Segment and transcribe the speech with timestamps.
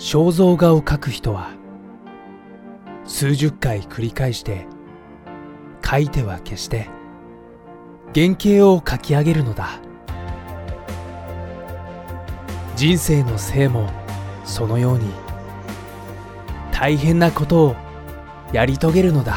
[0.00, 1.50] 肖像画を描く人は
[3.04, 4.66] 数十回繰り返して
[5.82, 6.88] 描いては消して
[8.14, 9.78] 原型を描き上げるのだ。
[12.76, 13.90] 人生のせいも
[14.46, 15.04] そのように
[16.72, 17.76] 大変なことを
[18.54, 19.36] やり遂げるのだ。